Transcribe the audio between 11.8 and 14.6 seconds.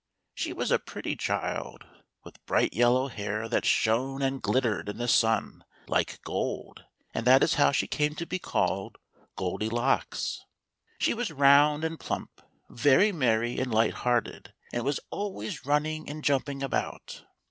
and plump, very merry and light hearted,